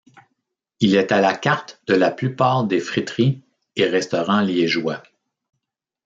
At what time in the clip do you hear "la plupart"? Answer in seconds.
1.93-2.63